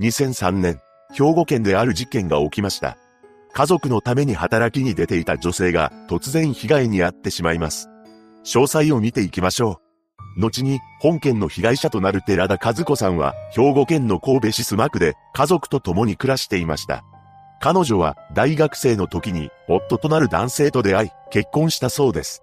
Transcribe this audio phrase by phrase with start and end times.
[0.00, 0.80] 2003年、
[1.12, 2.96] 兵庫県である事件が起きました。
[3.52, 7.90] 家族のために働きに出ていた女性が突然被害に遭ってしまいます。
[8.44, 9.80] 詳細を見ていきましょ
[10.38, 10.40] う。
[10.40, 17.04] 後に本件の被害者となる寺田和子さんは兵庫県の神戸市須磨区で家族と共に暮らしていました。
[17.60, 22.42] 彼女は大学生の時に夫となる男性と出会い結婚したそうです。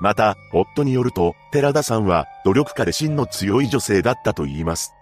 [0.00, 4.92] また、夫によると、寺田さんは努力家で芯の強い女性だったと言います。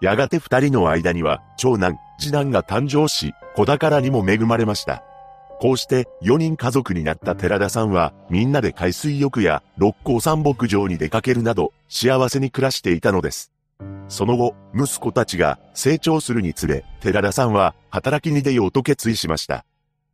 [0.00, 5.02] やがて二人の間には、長男、次男が誕生し、子宝にも恵まれました。
[5.60, 13.52] こうして4人家族になった寺田さんはみんなで海水浴や六甲山牧場に出かけるなど幸せに暮らしていたのです。
[14.08, 19.64] その後、息子たちが成長するにつれ、寺田さんは働きに出ようと決意しました。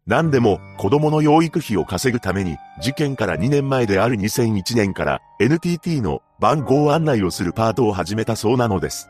[0.06, 9.08] 何でも子供の養育費を稼ぐために事件から2年前である2001年から NTT の番号案内をするパートを始めたそうなのです。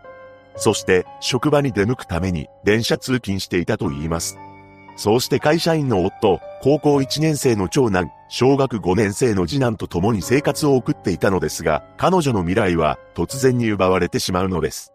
[0.56, 4.38] そして職場に出向くために電車通勤していたと言います。
[4.96, 14.92] そうして会社員の夫、高校1年生の長男、小学5年生の次男と共に生活を送っていたのですが、彼女の未来は突然に奪われてしまうのです。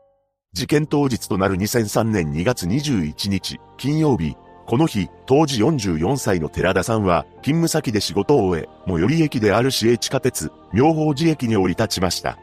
[0.53, 12.37] 事件当日となる2003年2月21日、金曜日、この日、当時44歳の寺田さんは、勤務先で仕事を終え、最寄り駅である市営地下鉄、妙法寺駅に降り立ちました。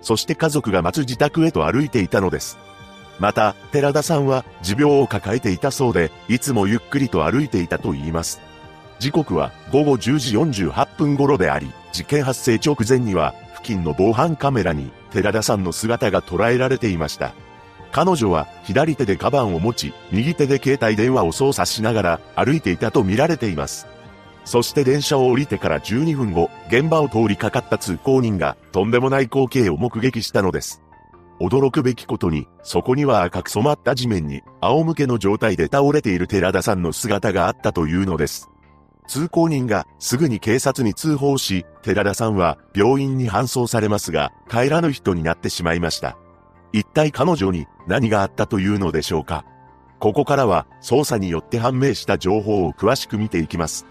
[0.00, 2.58] そして家族が待つ自宅へと歩いていたのです。
[3.18, 8.40] また、寺田さんは持病を抱えていたそうで、いつもゆっくりと歩いていたと言います。
[8.98, 10.36] 時刻は午後10時
[10.68, 17.32] 48分頃であり、事件発生直前には、付近の防犯カメラに寺田さんの姿が捉えられていました。
[17.90, 23.86] 彼女は左手でカバンを持ち、右手で携帯電話を操作しながら歩いていたと見られています。
[24.48, 30.80] そして電車を降りてから12分後、現場を通りかかった通行人がとんでもない光景を目撃したのです。
[31.38, 38.48] 驚くべきことに、そこには赤く染まった地面に、仰向けの状態で倒れている寺田さんの姿があったというのです。
[39.06, 46.16] 通行人がすぐに警察に通報し、寺田さんは病院に搬送されますが、帰らぬ人になってしまいました。
[46.72, 49.44] 一体彼女に何があったというのでしょうか
[49.98, 53.84] ここからは捜査によって判明した情報を詳しく見ていきます。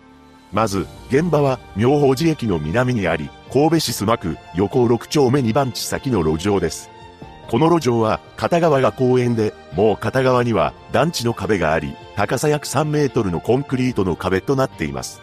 [0.52, 6.90] まず、現場は妙法寺駅の南にあり、神戸市須磨区横6丁目2番地先の路上です。
[7.50, 15.22] この路上は片側が公園で、もう片側には団地の壁があり、高さ約3メートルのコンクリートの壁となっています。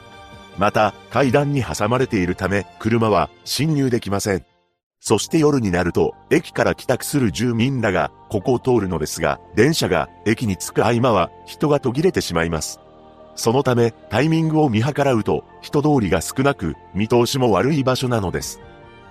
[0.57, 4.45] また、階段に挟まれているため、車は侵入できません。
[5.01, 12.81] そして夜になると、駅から帰宅する住民らが、ここを通るのですが、電車が駅に着く合間は人が途切れてしまいます。
[13.37, 18.61] そのため、タイミングを見計らうと、人通りが少なく、見通しも悪い場所なのです。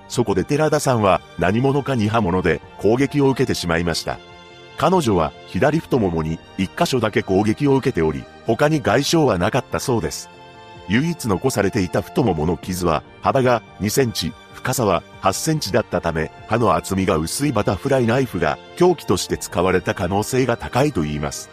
[0.08, 4.20] そこで寺田さんは何者かに刃物で攻撃を受けてしまいました。
[4.78, 10.30] 彼女は左太ももに一箇所だけ攻撃を受けており、他に外傷はなかったそうです。
[10.90, 21.50] 唯一残されていた太ももの傷は幅が2センチ、深さは8センチだったため、刃の厚みが薄いバタフライナイフが凶器として使われた可能性が高いと言います。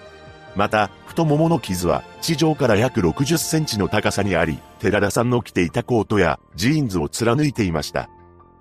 [0.56, 8.08] また、太ももの傷は地上から約60センチの高さにあり、寺田さんの着ていたコートやジーンズを貫いていました。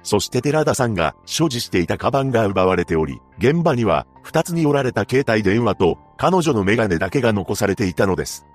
[0.01, 8.47] そして寺田さんが所持していたカバンが奪われており、現場には二つに折られた携帯電話と彼女のメガネだけが残されていたのです。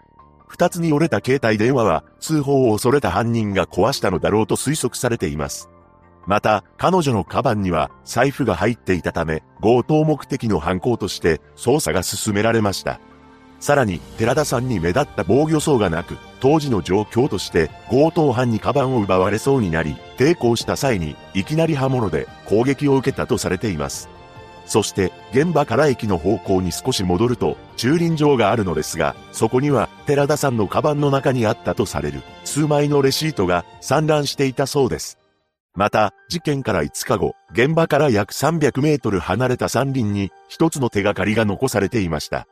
[0.49, 5.69] 二つに折れた携帯電話は通報を恐れた犯人が壊したのだろうと推測されています。
[6.27, 12.99] また、彼女のカバンには財布が入っていたため、強盗目的の犯行として捜査が進められました。
[13.65, 24.11] さらに、寺田さんに目立った防御層がなく、当時の状況として強盗犯にカバンを奪われそうになり、抵抗した際にいきなり刃物で攻撃を受けたとされています。
[24.67, 35.17] そして、現場から駅の方向に少し戻ると、駐輪場があるのですが、そこには、寺田さんのカバンの中にあったとされる、数枚のレシートが散乱していたそうです。
[35.75, 42.47] また、事件から5日後、現場から約300メートル離れた山林に、一つの手がかりが残されていました。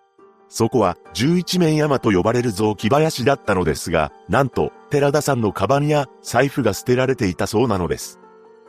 [0.54, 8.20] そこは十一面山と呼ばれる雑木林だったのですが、なんと寺田さんのカバンや財布が捨てられていたそうなのです。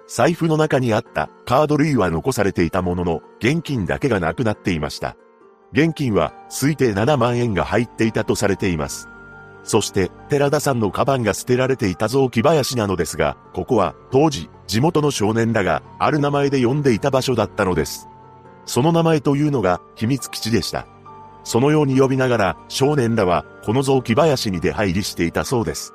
[0.07, 5.17] 財布の中にあったカード類は残されていたものの、現金だけがなくなっていました。
[5.73, 9.09] 現金は推定7万円が入っていたとされています。
[9.63, 18.07] そして、寺田さんのカバンが捨てられていた雑木林なのですが、ここは当時、地元の少年らがある名前で呼んでいた場所だったのです。
[18.65, 20.87] その名前というのが秘密基地でした。
[21.43, 25.93] そのように呼びながら少年らはこの雑木林に出入りしていたそうです。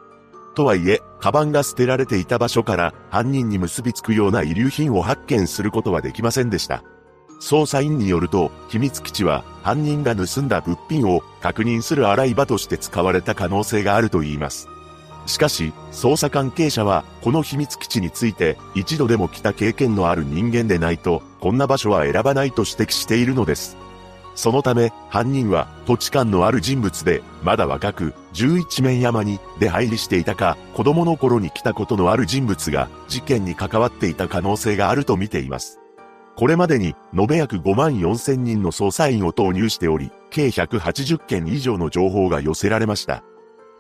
[0.55, 6.83] とはいえ、カバンが捨てられていた場所から犯人に結びつくような遺留品を発見することはできませんでした。
[7.41, 14.69] 捜査員によると、秘密基地は犯人が盗んだ物品を確認する洗い場として使われた可能性があるといいます。
[15.27, 23.77] しかし、捜査関係者は、この秘密基地について、一度でも来た経験のある人間でないと、こんな場所は選ばないと指摘しているのです。
[24.39, 35.81] そのため、犯人は土地勘のある人物で、まだ若く、十一面山に出入りしていたか、子供の頃に来たことのある人物が、事件に関わっていた可能性があると見ています。
[36.37, 43.25] これまでに、延べ約5万4千人の捜査員を投入しており、計180件以上の情報が寄せられました。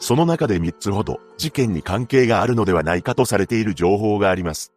[0.00, 4.72] その中で3つほど、事件に関係があるのではないかとされている情報があります。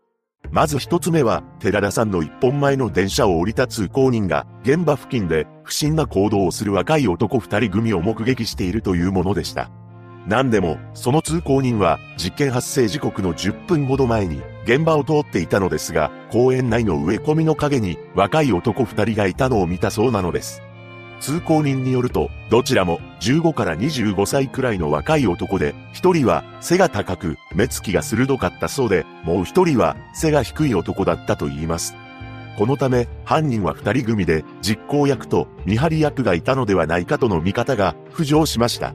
[0.50, 9.70] まず一つ目は、寺田さんの一本前の電車を降りた通行人が、現場付近で不審な行動をする若い男二人組を目撃しているというものでした。
[10.28, 20.62] 何でも、その通行人は、実験発生時刻の10分ほど前に、現場を通っていたのですが、公園内の植え込みの陰に、若い男二人がいたのを見たそうなのです。
[21.22, 31.96] 通行人によると、どちらも15から25歳くらいの若い男で、一人は背が高く、目つきが鋭かったそうで、もう一人は背が低い男だったと言います。
[32.58, 38.94] このため、犯人は二人組で、実行役と見張り役がいたのではないかとの見方が浮上しました。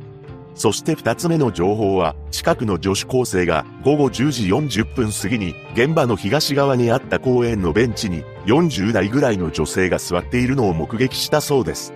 [0.54, 11.92] そして二つ目の情報は、近くの女子高生が午後10時40分過ぎに、現場の東側にあった公園のベンチに、40代ぐらいの女性が座っているのを目撃したそうです。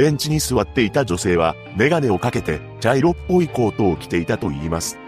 [0.00, 4.98] ベンチに座っていた女性は、メガネをかけて、茶色っぽいコートを着ていたと言います。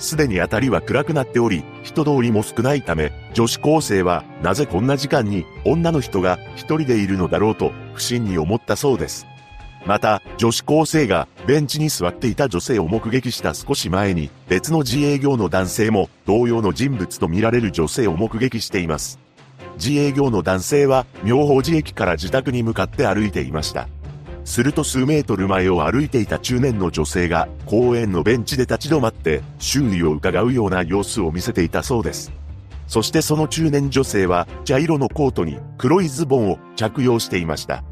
[0.00, 9.28] すでに辺りは暗くなっており、人通りも少ないため、女子高生は、なぜこんな時間に、女の人が一人でいるのだろうと、不審に思ったそうです。
[9.86, 19.20] また、女子高生がベンチに座っていた女性を目撃した少し前に、別の自営業の男性も同様の人物とみられる女性を目撃しています。
[19.76, 23.86] 自営業の男性は、妙法寺駅から自宅に向かって歩いていました。
[24.44, 32.32] すると数メートル前を歩いていた中年の女性が公園のベンチで立ち止まって周囲を伺うような様子を見せていたそうです。
[32.86, 37.84] そしてその中年女性は茶色のコートに黒いズボンを着用していました。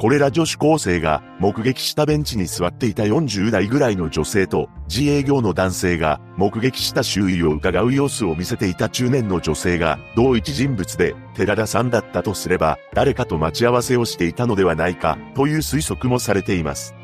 [0.00, 16.94] これら女子高生が目撃したベンチに座っていた40代ぐらいの女性と自営業の男性が目撃した周囲を伺う様子を見せていた中年の女性が同一人物で寺田さんだったとすれば誰かと待ち合わせをしていたのではないかという推測もされています。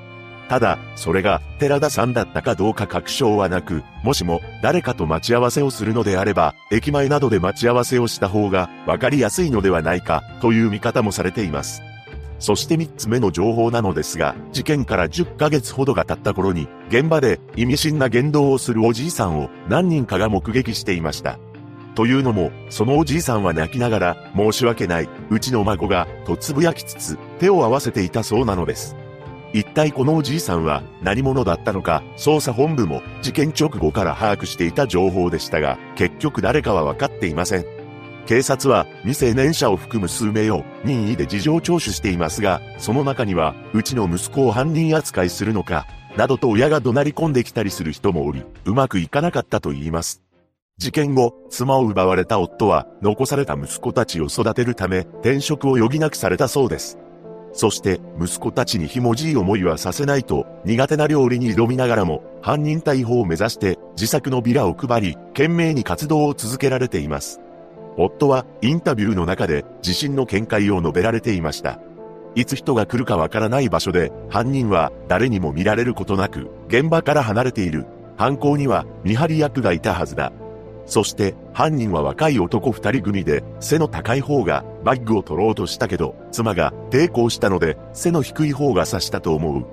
[0.49, 11.83] ただ、それが寺田さんだったかどうか確証はなく、もしも誰かと待ち合わせをするのであれば、駅前などで待ち合わせをした方がわかりやすいのではないかという見方もされています。
[12.39, 21.39] そして三つ目の情報なのですが、事件から10ヶ月ほどが経った頃に、現場で意味深な言動をするおじいさんを何人かが目撃していました。
[21.95, 28.97] というのも、そのおじいさんは泣きながら、申し訳ない、うちの孫が、とつぶやきつつ、手を合わせていたそうなのです。
[29.55, 37.76] 一体このおじいさんは何者だったのか、捜査本部も事件直後から把握していた情報でしたが、結局誰かは分かっていません。
[38.27, 45.87] 警察は未成年者を含む数名を任意で事情聴取していますが、その中には、うちの息子を犯人扱いするのか、
[46.17, 50.23] などと親が怒鳴り込んできたりする人もおり、うまくいかなかったと言います。
[50.77, 56.99] 事件後、妻を奪われた夫は、残された息子たちを育てるため、転職を余儀なくされたそうです。
[57.53, 67.41] そして、息子たちにひもじい思いはさせないと、苦手な料理に挑みながらも、犯人逮捕を目指して、自作のビラを配り、懸命に活動を続けられています。
[67.97, 71.81] 夫はインタビューの中で自身の見解を述べられていました。
[72.35, 77.87] いつ人が来るかわからない場所で犯人は誰にも見られることなく現場から離れている。
[78.19, 80.33] 犯行には見張り役がいたはずだ。
[80.87, 89.67] そして犯人は若い男二人組で背の高い方がバッグを取ろうとしたけど妻が抵抗したので背の低い方が刺したと思う。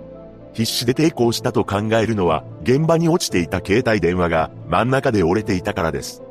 [0.54, 6.23] 必死で抵抗したと考えるのは現場に落ちていた携帯電話が真ん中で折れていたからです。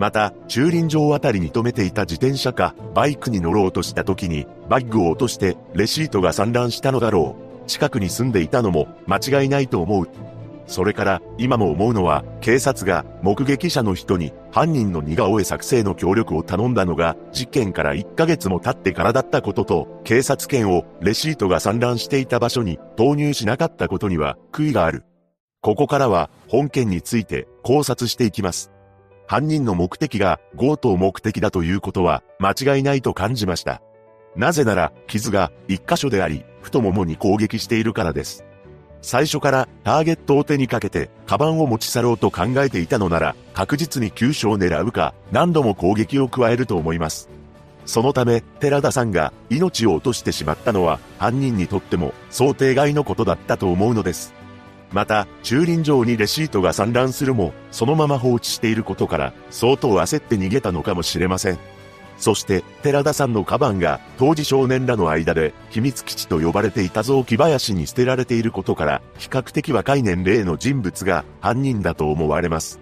[0.00, 7.68] また、駐輪場あたりに止めていた自転車か、バイクに乗ろうとした時に、バッグを落として、レシートが散乱したのだろう。
[7.68, 10.08] 近くに住んでいたのも、間違いないと思う。
[10.66, 25.04] それから、今も思うのは、警察が、目撃者の人に、犯人の似顔絵作成の協力を頼んだのが、事件から1ヶ月も経ってからだったことと、警察犬を、レシートが散乱していた場所に、投入しなかったことには、悔いがある。
[25.60, 28.70] ここからは、本件について、考察していきます。
[29.30, 33.80] 犯人の目的が強盗目的だということは間違いないと感じました。
[34.34, 38.44] なぜなら傷が一箇所であり、太ももに攻撃しているからです。
[39.02, 47.28] 最初からターゲットを手にかけて、カバンを持ち去ろうと考えていたのなら、確実に急所を狙うか、何度も攻撃を加えると思います。
[47.86, 54.39] そのため、寺田さんが命を落としてしまったのは、犯人にとっても想定外のことだったと思うのです。
[54.92, 61.58] また、駐輪場にレシートが散乱するも、そのまま放置していることから、相当焦って逃げたのかもしれません。
[62.18, 72.80] そして、寺田さんのカバンが、当時少年らの間で、秘密基地と呼ばれていた雑木林に捨てられていることから、比較的若い年齢の人物が犯人だと思われます。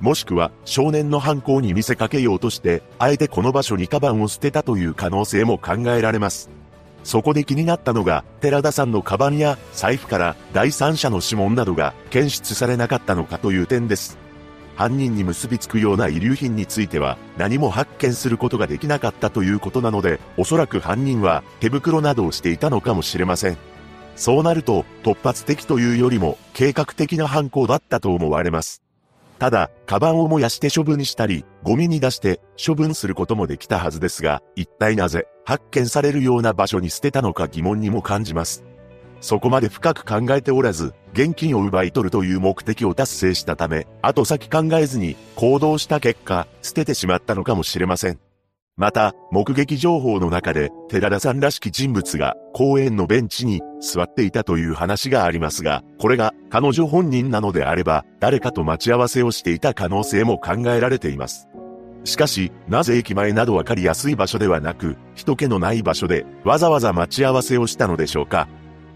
[0.00, 6.50] もしくは、少年の犯行に見せかけようとして、あえてこの場所にカバンを捨てたという可能性も考えられます。
[7.04, 14.18] そこで気になったのが、寺田さんのカバンや財布から第三者の指紋などが検出されなかったのかという点です。
[14.76, 23.56] 犯人に結びつくような遺留品については何も発見することができなかったということなので、おそらく犯人は手袋などをしていたのかもしれません。
[24.16, 28.83] そうなると、突発的というよりも計画的な犯行だったと思われます。
[29.38, 38.64] ただ、カバンを燃やして処分したり、ゴミに出して処分することもできたはずですが、一体なぜ発見されるような場所に捨てたのか疑問にも感じます。
[39.20, 48.23] そこまで深く考えておらず、現金を奪い取るという目的を達成したため、後先考えずに行動した結果、捨ててしまったのかもしれません。
[48.76, 61.48] また、目撃情報の中で、寺田さんらしき人物が公園のベンチに座っていたという話がありますが、これが彼女本人なのであれば、誰かと待ち合わせをしていた可能性も考えられています。
[62.02, 68.48] しかし、なぜ駅前などわかりやすい場所ではなく、人気のない場所でわざわざ待ち合わせをしたのでしょうか？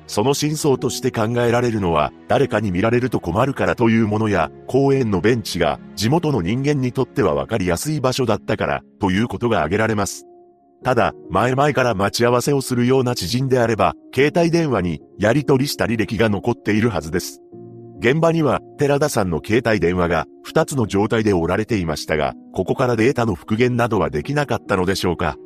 [0.09, 10.25] その真相として考えられるのは、誰かに見られると困るからというものや、公園のベンチが地元の人間にとってはわかりやすい場所だったからということが挙げられます。
[10.83, 17.43] ただ、前々から待ち合わせをするような知人であれば、携帯電話にやり取りした履歴が残っているはずです。
[17.99, 25.37] 現場には、寺田さんの携帯電話が2つの状態で折られていましたが、ここからデータの復元などはできなかったのでしょうか。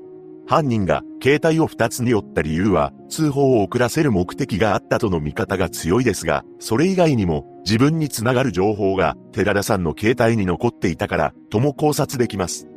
[0.47, 12.69] 犯人が携帯を二つに折った理由は通報を遅らせる目的があったとの見方が強いですが、それ以外にも自分につながる情報が寺田さんの携帯に残っていたからとも考察できます。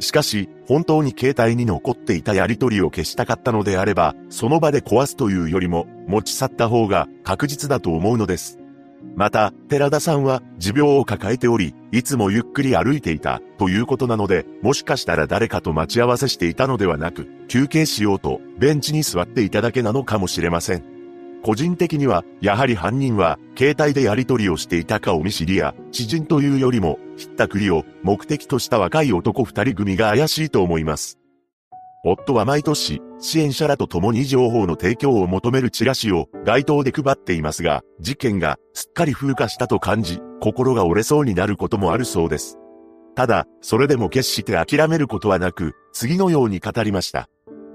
[0.00, 8.57] しかし、本当に携帯に残っていたやり取りを消したかったのであれば、その場で壊すというよりも持ち去った方が確実だと思うのです。
[9.18, 20.84] また、寺田さんは持病を抱えており、いつもゆっくり歩いていたということなので、もしかしたら誰かと待ち合わせしていたのではなく、休憩しようとベンチに座っていただけなのかもしれません。
[21.42, 31.17] 個人的には、やはり犯人は、携帯でやり取りをしていたかを見知りや、知人というよりも、ひったくりを目的とした若い男二人組が怪しいと思います。
[32.04, 42.58] 夫は毎年、支援者らと共に情報の提供を求めるチラシを街頭で配っていますが、事件がすっかり風化したと感じ、心が折れそうになることもあるそうです。
[43.16, 47.28] ただ、それでも決して諦めることはなく、次のように語りました。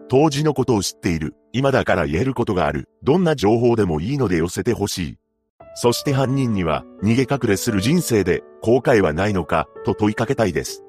[0.08, 5.18] 当時のことを知っている、今だから言えることがある、どんな情報でもいいので寄せてほしい。
[5.76, 10.84] そして犯人には、逃げ隠れする人生で、後悔はないのか、と問いかけたいです。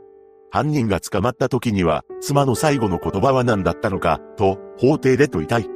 [0.51, 5.69] 犯人が捕まった時には、妻の最後の言葉は何だったのか、と、法廷で問いたい。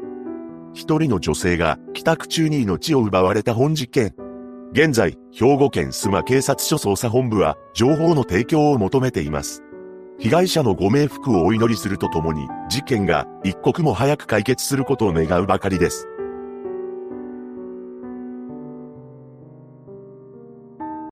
[0.72, 4.14] 一人の女性が帰宅中に命を奪われた本事件。
[4.72, 9.62] 現在、兵庫県須磨警察署捜査本部は、情報の提供を求めています。
[10.18, 16.08] 被害者のご冥福をお祈りするとともに、事件が一刻も早く解決することを願うばかりです。